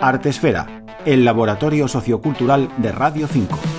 Artesfera, 0.00 0.84
el 1.04 1.24
laboratorio 1.24 1.88
sociocultural 1.88 2.68
de 2.78 2.92
Radio 2.92 3.26
5. 3.26 3.77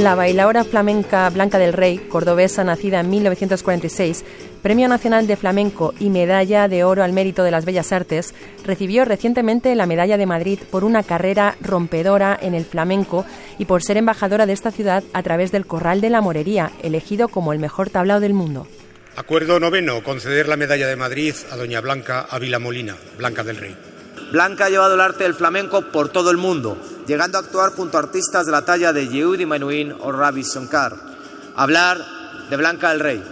La 0.00 0.14
bailadora 0.14 0.64
flamenca 0.64 1.28
Blanca 1.28 1.58
del 1.58 1.74
Rey, 1.74 1.98
cordobesa 1.98 2.64
nacida 2.64 3.00
en 3.00 3.10
1946, 3.10 4.24
Premio 4.62 4.88
Nacional 4.88 5.26
de 5.26 5.36
Flamenco 5.36 5.92
y 6.00 6.08
Medalla 6.08 6.68
de 6.68 6.84
Oro 6.84 7.04
al 7.04 7.12
Mérito 7.12 7.44
de 7.44 7.50
las 7.50 7.66
Bellas 7.66 7.92
Artes, 7.92 8.34
recibió 8.64 9.04
recientemente 9.04 9.74
la 9.74 9.84
Medalla 9.84 10.16
de 10.16 10.24
Madrid 10.24 10.58
por 10.70 10.84
una 10.84 11.02
carrera 11.02 11.54
rompedora 11.60 12.38
en 12.40 12.54
el 12.54 12.64
flamenco 12.64 13.26
y 13.58 13.66
por 13.66 13.82
ser 13.82 13.98
embajadora 13.98 14.46
de 14.46 14.54
esta 14.54 14.70
ciudad 14.70 15.04
a 15.12 15.22
través 15.22 15.52
del 15.52 15.66
Corral 15.66 16.00
de 16.00 16.08
la 16.08 16.22
Morería, 16.22 16.70
elegido 16.82 17.28
como 17.28 17.52
el 17.52 17.58
mejor 17.58 17.90
tablao 17.90 18.20
del 18.20 18.32
mundo. 18.32 18.66
Acuerdo 19.16 19.60
noveno, 19.60 20.02
conceder 20.02 20.48
la 20.48 20.56
Medalla 20.56 20.86
de 20.86 20.96
Madrid 20.96 21.34
a 21.50 21.56
doña 21.56 21.82
Blanca 21.82 22.26
Ávila 22.30 22.58
Molina, 22.58 22.96
Blanca 23.18 23.44
del 23.44 23.58
Rey. 23.58 23.76
Blanca 24.32 24.64
ha 24.64 24.70
llevado 24.70 24.94
el 24.94 25.00
arte 25.02 25.24
del 25.24 25.34
flamenco 25.34 25.90
por 25.92 26.08
todo 26.08 26.30
el 26.30 26.38
mundo, 26.38 26.78
llegando 27.06 27.38
a 27.38 27.40
actuar 27.40 27.72
junto 27.72 27.96
a 27.96 28.00
artistas 28.00 28.46
de 28.46 28.52
la 28.52 28.64
talla 28.64 28.92
de 28.92 29.08
Yehudi 29.08 29.46
Menuhin 29.46 29.94
o 30.00 30.12
Ravi 30.12 30.42
Shankar. 30.42 30.96
Hablar 31.56 32.04
de 32.48 32.56
Blanca 32.56 32.90
del 32.90 33.00
Rey 33.00 33.22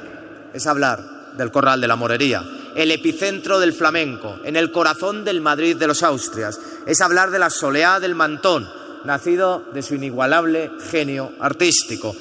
es 0.52 0.66
hablar 0.66 1.32
del 1.36 1.50
Corral 1.50 1.80
de 1.80 1.88
la 1.88 1.96
Morería, 1.96 2.42
el 2.74 2.90
epicentro 2.90 3.58
del 3.58 3.72
flamenco, 3.72 4.38
en 4.44 4.56
el 4.56 4.70
corazón 4.70 5.24
del 5.24 5.40
Madrid 5.40 5.76
de 5.76 5.86
los 5.86 6.02
Austrias. 6.02 6.60
Es 6.86 7.00
hablar 7.00 7.30
de 7.30 7.38
la 7.38 7.50
soleá 7.50 8.00
del 8.00 8.14
Mantón, 8.14 8.68
nacido 9.04 9.64
de 9.72 9.82
su 9.82 9.94
inigualable 9.94 10.70
genio 10.90 11.32
artístico. 11.40 12.14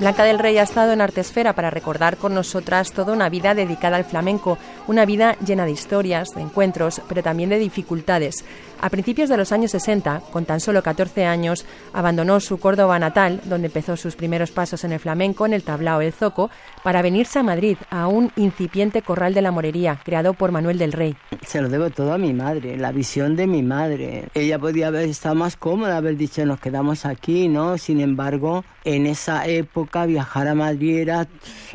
Blanca 0.00 0.22
del 0.22 0.38
Rey 0.38 0.56
ha 0.58 0.62
estado 0.62 0.92
en 0.92 1.00
Artesfera 1.00 1.54
para 1.54 1.70
recordar 1.70 2.18
con 2.18 2.32
nosotras 2.32 2.92
toda 2.92 3.12
una 3.12 3.28
vida 3.28 3.56
dedicada 3.56 3.96
al 3.96 4.04
flamenco, 4.04 4.56
una 4.86 5.04
vida 5.04 5.36
llena 5.44 5.64
de 5.64 5.72
historias, 5.72 6.28
de 6.36 6.42
encuentros, 6.42 7.02
pero 7.08 7.24
también 7.24 7.50
de 7.50 7.58
dificultades. 7.58 8.44
A 8.80 8.90
principios 8.90 9.28
de 9.28 9.36
los 9.36 9.50
años 9.50 9.72
60, 9.72 10.22
con 10.30 10.44
tan 10.44 10.60
solo 10.60 10.84
14 10.84 11.26
años, 11.26 11.66
abandonó 11.92 12.38
su 12.38 12.58
Córdoba 12.60 13.00
natal, 13.00 13.40
donde 13.46 13.66
empezó 13.66 13.96
sus 13.96 14.14
primeros 14.14 14.52
pasos 14.52 14.84
en 14.84 14.92
el 14.92 15.00
flamenco 15.00 15.46
en 15.46 15.52
el 15.52 15.64
tablao 15.64 16.00
El 16.00 16.12
Zoco, 16.12 16.48
para 16.84 17.02
venirse 17.02 17.40
a 17.40 17.42
Madrid, 17.42 17.76
a 17.90 18.06
un 18.06 18.30
incipiente 18.36 19.02
corral 19.02 19.34
de 19.34 19.42
la 19.42 19.50
morería, 19.50 20.00
creado 20.04 20.32
por 20.32 20.52
Manuel 20.52 20.78
del 20.78 20.92
Rey. 20.92 21.16
Se 21.44 21.60
lo 21.60 21.68
debo 21.68 21.90
todo 21.90 22.12
a 22.12 22.18
mi 22.18 22.32
madre, 22.32 22.76
la 22.76 22.92
visión 22.92 23.34
de 23.34 23.48
mi 23.48 23.64
madre. 23.64 24.28
Ella 24.34 24.60
podía 24.60 24.88
haber 24.88 25.08
estado 25.08 25.34
más 25.34 25.56
cómoda, 25.56 25.96
haber 25.96 26.16
dicho 26.16 26.46
nos 26.46 26.60
quedamos 26.60 27.04
aquí, 27.04 27.48
¿no? 27.48 27.78
Sin 27.78 28.00
embargo, 28.00 28.64
en 28.84 29.06
esa 29.06 29.44
época 29.48 29.87
viajar 30.06 30.48
a 30.48 30.54
Madrid 30.54 30.98
era 30.98 31.26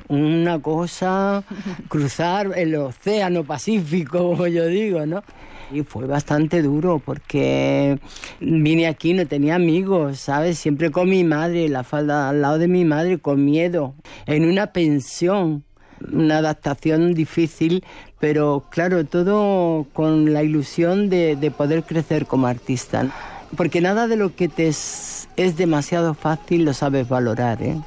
una 0.08 0.60
cosa, 0.60 1.44
cruzar 1.88 2.52
el 2.56 2.76
océano 2.76 3.44
Pacífico, 3.44 4.20
como 4.30 4.48
yo 4.48 4.66
digo, 4.68 5.06
¿no? 5.06 5.24
Y 5.72 5.82
fue 5.84 6.06
bastante 6.06 6.62
duro 6.62 7.02
porque 7.04 8.00
vine 8.40 8.88
aquí, 8.88 9.14
no 9.14 9.26
tenía 9.26 9.56
amigos, 9.56 10.20
¿sabes? 10.20 10.60
Siempre 10.60 10.92
con 10.92 11.10
mi 11.10 11.24
madre, 11.24 11.68
la 11.70 11.84
falda 11.84 12.30
al 12.30 12.42
lado 12.42 12.60
de 12.60 12.68
mi 12.68 12.86
madre, 12.86 13.18
con 13.18 13.44
miedo, 13.44 13.96
en 14.26 14.46
una 14.46 14.68
pensión. 14.68 15.64
Una 16.12 16.40
adaptación 16.40 17.14
difícil, 17.14 17.86
pero 18.20 18.66
claro, 18.70 19.06
todo 19.06 19.88
con 19.94 20.34
la 20.34 20.44
ilusión 20.44 21.10
de, 21.10 21.38
de 21.38 21.50
poder 21.50 21.84
crecer 21.84 22.26
como 22.26 22.48
artista. 22.48 23.10
Porque 23.56 23.80
nada 23.80 24.08
de 24.08 24.18
lo 24.18 24.36
que 24.36 24.50
te 24.50 24.68
es, 24.68 25.30
es 25.38 25.56
demasiado 25.56 26.14
fácil 26.14 26.66
lo 26.66 26.74
sabes 26.74 27.08
valorar, 27.08 27.62
¿eh? 27.62 27.78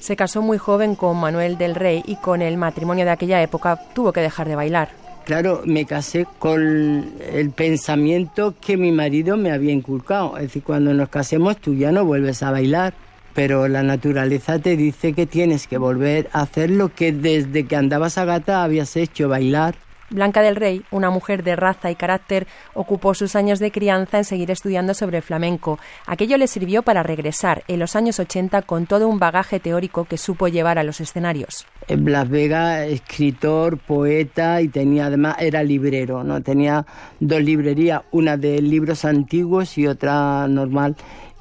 Se 0.00 0.16
casó 0.16 0.42
muy 0.42 0.58
joven 0.58 0.94
con 0.94 1.16
Manuel 1.18 1.58
del 1.58 1.74
Rey 1.74 2.02
y 2.06 2.16
con 2.16 2.42
el 2.42 2.56
matrimonio 2.56 3.04
de 3.04 3.10
aquella 3.10 3.42
época 3.42 3.80
tuvo 3.94 4.12
que 4.12 4.20
dejar 4.20 4.48
de 4.48 4.56
bailar. 4.56 4.88
Claro, 5.24 5.62
me 5.64 5.84
casé 5.86 6.26
con 6.38 7.14
el 7.32 7.50
pensamiento 7.50 8.54
que 8.60 8.76
mi 8.76 8.92
marido 8.92 9.36
me 9.36 9.50
había 9.50 9.72
inculcado. 9.72 10.36
Es 10.36 10.44
decir, 10.44 10.62
cuando 10.62 10.94
nos 10.94 11.08
casemos 11.08 11.56
tú 11.56 11.74
ya 11.74 11.90
no 11.90 12.04
vuelves 12.04 12.42
a 12.44 12.52
bailar. 12.52 12.94
Pero 13.34 13.68
la 13.68 13.82
naturaleza 13.82 14.58
te 14.60 14.76
dice 14.76 15.12
que 15.12 15.26
tienes 15.26 15.66
que 15.66 15.78
volver 15.78 16.30
a 16.32 16.42
hacer 16.42 16.70
lo 16.70 16.94
que 16.94 17.12
desde 17.12 17.66
que 17.66 17.76
andabas 17.76 18.16
a 18.18 18.24
gata 18.24 18.62
habías 18.62 18.96
hecho, 18.96 19.28
bailar. 19.28 19.74
Blanca 20.10 20.42
del 20.42 20.56
Rey, 20.56 20.84
una 20.90 21.10
mujer 21.10 21.42
de 21.42 21.56
raza 21.56 21.90
y 21.90 21.96
carácter, 21.96 22.46
ocupó 22.74 23.14
sus 23.14 23.36
años 23.36 23.58
de 23.58 23.70
crianza 23.70 24.18
en 24.18 24.24
seguir 24.24 24.50
estudiando 24.50 24.94
sobre 24.94 25.18
el 25.18 25.22
flamenco. 25.22 25.78
Aquello 26.06 26.36
le 26.36 26.46
sirvió 26.46 26.82
para 26.82 27.02
regresar 27.02 27.64
en 27.68 27.80
los 27.80 27.96
años 27.96 28.18
80 28.18 28.62
con 28.62 28.86
todo 28.86 29.08
un 29.08 29.18
bagaje 29.18 29.60
teórico 29.60 30.04
que 30.04 30.18
supo 30.18 30.48
llevar 30.48 30.78
a 30.78 30.84
los 30.84 31.00
escenarios. 31.00 31.66
En 31.88 32.04
Blas 32.04 32.28
Vega, 32.28 32.84
escritor, 32.84 33.78
poeta 33.78 34.60
y 34.60 34.68
tenía 34.68 35.06
además 35.06 35.36
era 35.38 35.62
librero, 35.62 36.24
no 36.24 36.42
tenía 36.42 36.84
dos 37.20 37.42
librerías, 37.42 38.02
una 38.10 38.36
de 38.36 38.60
libros 38.60 39.04
antiguos 39.04 39.78
y 39.78 39.86
otra 39.86 40.48
normal 40.48 40.96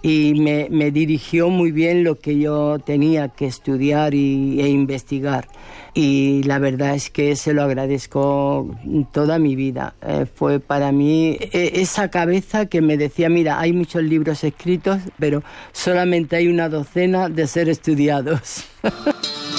y 0.05 0.35
me, 0.35 0.67
me, 0.69 0.91
dirigió 0.91 1.49
muy 1.49 1.71
bien 1.71 2.03
lo 2.03 2.19
que 2.19 2.37
yo 2.37 2.77
tenía 2.77 3.29
que 3.29 3.47
estudiar 3.47 4.13
y, 4.13 4.61
e 4.61 4.69
investigar. 4.69 5.47
Y 5.95 6.43
la 6.43 6.59
verdad 6.59 6.93
es 6.93 7.09
que 7.09 7.35
se 7.35 7.53
lo 7.53 7.63
agradezco 7.63 8.69
toda 9.11 9.39
mi 9.39 9.55
vida. 9.55 9.95
Eh, 10.03 10.27
fue 10.31 10.59
para 10.59 10.91
mí 10.91 11.39
e, 11.39 11.81
esa 11.81 12.11
cabeza 12.11 12.67
que 12.67 12.81
me 12.81 12.97
decía, 12.97 13.29
mira, 13.29 13.59
hay 13.59 13.73
muchos 13.73 14.03
libros 14.03 14.43
escritos, 14.43 14.99
pero 15.17 15.41
solamente 15.71 16.35
hay 16.35 16.49
una 16.49 16.69
docena 16.69 17.27
de 17.27 17.47
ser 17.47 17.67
estudiados. 17.67 18.63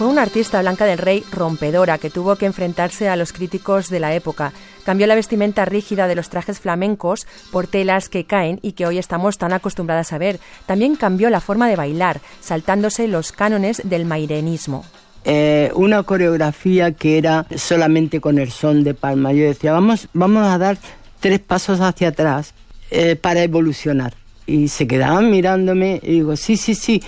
Fue 0.00 0.08
una 0.08 0.22
artista 0.22 0.62
blanca 0.62 0.86
del 0.86 0.96
rey 0.96 1.22
rompedora 1.30 1.98
que 1.98 2.08
tuvo 2.08 2.36
que 2.36 2.46
enfrentarse 2.46 3.10
a 3.10 3.16
los 3.16 3.34
críticos 3.34 3.90
de 3.90 4.00
la 4.00 4.14
época. 4.14 4.54
Cambió 4.82 5.06
la 5.06 5.14
vestimenta 5.14 5.66
rígida 5.66 6.08
de 6.08 6.14
los 6.14 6.30
trajes 6.30 6.58
flamencos 6.58 7.26
por 7.52 7.66
telas 7.66 8.08
que 8.08 8.24
caen 8.24 8.60
y 8.62 8.72
que 8.72 8.86
hoy 8.86 8.96
estamos 8.96 9.36
tan 9.36 9.52
acostumbradas 9.52 10.14
a 10.14 10.18
ver. 10.18 10.40
También 10.64 10.96
cambió 10.96 11.28
la 11.28 11.42
forma 11.42 11.68
de 11.68 11.76
bailar, 11.76 12.22
saltándose 12.40 13.08
los 13.08 13.30
cánones 13.32 13.82
del 13.84 14.06
mairenismo. 14.06 14.86
Eh, 15.26 15.70
una 15.74 16.02
coreografía 16.02 16.92
que 16.92 17.18
era 17.18 17.44
solamente 17.54 18.22
con 18.22 18.38
el 18.38 18.50
son 18.50 18.82
de 18.84 18.94
palma. 18.94 19.34
Yo 19.34 19.44
decía, 19.44 19.72
vamos, 19.72 20.08
vamos 20.14 20.46
a 20.46 20.56
dar 20.56 20.78
tres 21.20 21.40
pasos 21.40 21.82
hacia 21.82 22.08
atrás 22.08 22.54
eh, 22.90 23.16
para 23.16 23.42
evolucionar. 23.42 24.14
Y 24.46 24.68
se 24.68 24.86
quedaban 24.86 25.30
mirándome 25.30 26.00
y 26.02 26.12
digo, 26.12 26.36
sí, 26.36 26.56
sí, 26.56 26.74
sí, 26.74 27.02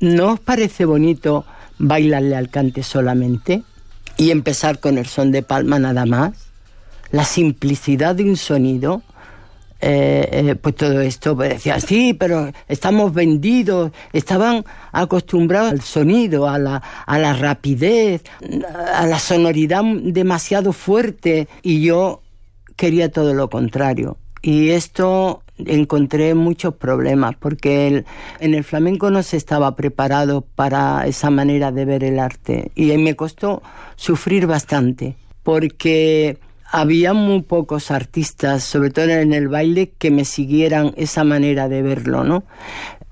¿no 0.00 0.32
os 0.32 0.40
parece 0.40 0.86
bonito? 0.86 1.44
Bailarle 1.78 2.36
al 2.36 2.50
cante 2.50 2.82
solamente 2.82 3.62
y 4.16 4.30
empezar 4.30 4.80
con 4.80 4.98
el 4.98 5.06
son 5.06 5.30
de 5.30 5.42
palma 5.42 5.78
nada 5.78 6.04
más, 6.04 6.32
la 7.10 7.24
simplicidad 7.24 8.14
de 8.14 8.24
un 8.24 8.36
sonido, 8.36 9.02
eh, 9.80 10.28
eh, 10.32 10.54
pues 10.56 10.74
todo 10.74 11.00
esto, 11.00 11.36
pues 11.36 11.50
decía, 11.50 11.78
sí, 11.80 12.14
pero 12.14 12.50
estamos 12.66 13.14
vendidos, 13.14 13.92
estaban 14.12 14.64
acostumbrados 14.90 15.70
al 15.70 15.80
sonido, 15.80 16.48
a 16.48 16.58
la, 16.58 16.82
a 17.06 17.18
la 17.18 17.32
rapidez, 17.32 18.24
a 18.92 19.06
la 19.06 19.18
sonoridad 19.20 19.84
demasiado 19.84 20.72
fuerte, 20.72 21.48
y 21.62 21.80
yo 21.82 22.22
quería 22.74 23.10
todo 23.10 23.34
lo 23.34 23.48
contrario. 23.48 24.16
Y 24.42 24.70
esto 24.70 25.42
encontré 25.66 26.34
muchos 26.34 26.74
problemas 26.74 27.36
porque 27.36 28.04
en 28.40 28.54
el 28.54 28.64
flamenco 28.64 29.10
no 29.10 29.22
se 29.22 29.36
estaba 29.36 29.74
preparado 29.76 30.42
para 30.42 31.06
esa 31.06 31.30
manera 31.30 31.72
de 31.72 31.84
ver 31.84 32.04
el 32.04 32.18
arte 32.18 32.70
y 32.74 32.96
me 32.96 33.16
costó 33.16 33.62
sufrir 33.96 34.46
bastante 34.46 35.16
porque 35.42 36.38
había 36.70 37.14
muy 37.14 37.42
pocos 37.42 37.90
artistas, 37.90 38.62
sobre 38.62 38.90
todo 38.90 39.08
en 39.08 39.32
el 39.32 39.48
baile, 39.48 39.92
que 39.98 40.10
me 40.10 40.24
siguieran 40.24 40.92
esa 40.96 41.24
manera 41.24 41.68
de 41.68 41.82
verlo, 41.82 42.24
¿no? 42.24 42.44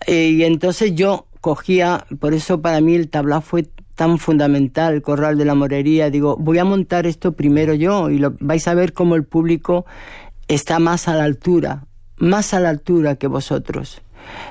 Eh, 0.06 0.28
y 0.28 0.44
entonces 0.44 0.94
yo 0.94 1.26
cogía, 1.40 2.04
por 2.20 2.34
eso 2.34 2.60
para 2.60 2.80
mí 2.80 2.94
el 2.94 3.08
tablao 3.08 3.40
fue 3.40 3.66
tan 3.94 4.18
fundamental, 4.18 4.94
el 4.94 5.02
corral 5.02 5.38
de 5.38 5.46
la 5.46 5.54
morería, 5.54 6.10
digo, 6.10 6.36
voy 6.36 6.58
a 6.58 6.64
montar 6.64 7.06
esto 7.06 7.32
primero 7.32 7.72
yo 7.72 8.10
y 8.10 8.18
lo, 8.18 8.34
vais 8.40 8.68
a 8.68 8.74
ver 8.74 8.92
cómo 8.92 9.14
el 9.14 9.24
público 9.24 9.86
está 10.48 10.78
más 10.78 11.08
a 11.08 11.14
la 11.14 11.24
altura, 11.24 11.86
más 12.18 12.54
a 12.54 12.60
la 12.60 12.70
altura 12.70 13.16
que 13.16 13.26
vosotros. 13.26 14.02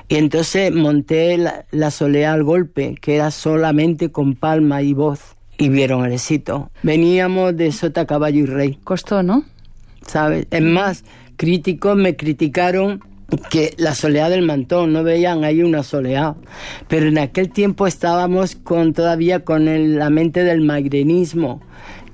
Y 0.08 0.16
entonces 0.16 0.72
monté 0.72 1.36
la, 1.36 1.64
la 1.70 1.90
solea 1.90 2.32
al 2.32 2.44
golpe, 2.44 2.96
que 3.00 3.16
era 3.16 3.30
solamente 3.30 4.10
con 4.10 4.34
palma 4.34 4.82
y 4.82 4.94
voz, 4.94 5.20
y 5.58 5.68
vieron 5.68 6.04
el 6.04 6.12
éxito. 6.12 6.70
Veníamos 6.82 7.56
de 7.56 7.72
Sota, 7.72 8.06
Caballo 8.06 8.40
y 8.40 8.46
Rey. 8.46 8.78
Costó, 8.84 9.22
¿no? 9.22 9.44
¿Sabes? 10.06 10.46
Es 10.50 10.62
más, 10.62 11.04
críticos 11.36 11.96
me 11.96 12.16
criticaron 12.16 13.02
que 13.50 13.74
la 13.76 13.94
soleá 13.94 14.28
del 14.28 14.42
mantón, 14.42 14.92
no 14.92 15.02
veían 15.02 15.44
ahí 15.44 15.62
una 15.62 15.82
soleá. 15.82 16.36
Pero 16.88 17.08
en 17.08 17.18
aquel 17.18 17.50
tiempo 17.50 17.86
estábamos 17.86 18.56
con 18.56 18.92
todavía 18.92 19.44
con 19.44 19.68
el, 19.68 19.98
la 19.98 20.10
mente 20.10 20.44
del 20.44 20.60
magrenismo, 20.60 21.60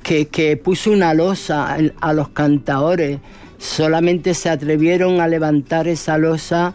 que, 0.03 0.27
que 0.29 0.57
puso 0.57 0.91
una 0.91 1.15
losa 1.15 1.77
a 2.01 2.13
los 2.13 2.31
cantadores 2.31 3.21
solamente 3.63 4.35
se 4.35 4.51
atrevieron 4.51 5.21
a 5.21 5.29
levantar 5.29 5.87
esa 5.87 6.19
losa 6.19 6.75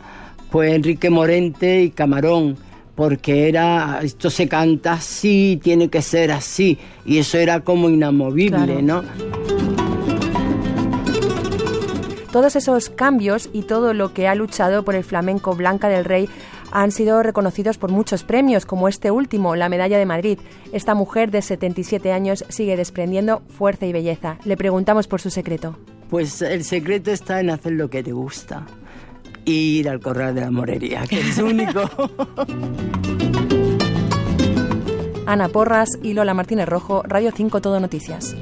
pues 0.49 0.73
Enrique 0.73 1.09
Morente 1.09 1.81
y 1.81 1.89
Camarón, 1.91 2.55
porque 2.95 3.49
era, 3.49 3.99
esto 4.01 4.29
se 4.29 4.47
canta 4.47 4.93
así, 4.93 5.59
tiene 5.61 5.89
que 5.89 6.01
ser 6.01 6.31
así, 6.31 6.79
y 7.05 7.17
eso 7.17 7.37
era 7.37 7.59
como 7.59 7.89
inamovible, 7.89 8.81
¿no? 8.81 9.03
Todos 12.31 12.55
esos 12.55 12.89
cambios 12.89 13.49
y 13.51 13.63
todo 13.63 13.93
lo 13.93 14.13
que 14.13 14.29
ha 14.29 14.35
luchado 14.35 14.85
por 14.85 14.95
el 14.95 15.03
flamenco 15.03 15.55
Blanca 15.55 15.89
del 15.89 16.05
Rey 16.05 16.29
han 16.71 16.91
sido 16.91 17.21
reconocidos 17.21 17.77
por 17.77 17.91
muchos 17.91 18.23
premios, 18.23 18.65
como 18.65 18.87
este 18.87 19.11
último, 19.11 19.57
la 19.57 19.67
Medalla 19.67 19.97
de 19.97 20.05
Madrid. 20.05 20.39
Esta 20.71 20.95
mujer 20.95 21.31
de 21.31 21.41
77 21.41 22.13
años 22.13 22.45
sigue 22.47 22.77
desprendiendo 22.77 23.41
fuerza 23.49 23.85
y 23.85 23.91
belleza. 23.91 24.37
Le 24.45 24.55
preguntamos 24.55 25.07
por 25.07 25.19
su 25.19 25.29
secreto. 25.29 25.77
Pues 26.09 26.41
el 26.41 26.63
secreto 26.63 27.11
está 27.11 27.39
en 27.39 27.49
hacer 27.49 27.73
lo 27.73 27.89
que 27.89 28.03
te 28.03 28.11
gusta. 28.11 28.65
Ir 29.45 29.89
al 29.89 29.99
corral 29.99 30.35
de 30.35 30.41
la 30.41 30.51
morería, 30.51 31.05
que 31.07 31.19
es 31.19 31.37
único. 31.37 31.89
Ana 35.25 35.49
Porras 35.49 35.89
y 36.01 36.13
Lola 36.13 36.33
Martínez 36.33 36.69
Rojo, 36.69 37.03
Radio 37.03 37.31
5 37.35 37.59
Todo 37.59 37.81
Noticias. 37.81 38.33